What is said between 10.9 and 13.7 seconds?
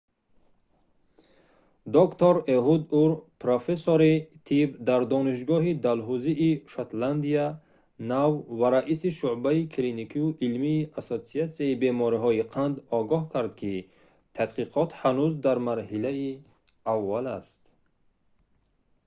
ассотсиатсияи бемориҳои қанд огоҳ кард